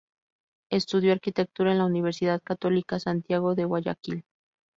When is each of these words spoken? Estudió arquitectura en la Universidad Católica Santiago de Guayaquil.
Estudió 0.71 1.11
arquitectura 1.13 1.71
en 1.73 1.77
la 1.77 1.85
Universidad 1.85 2.41
Católica 2.41 2.97
Santiago 2.99 3.53
de 3.53 3.65
Guayaquil. 3.65 4.25